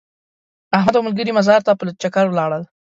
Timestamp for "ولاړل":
2.29-2.63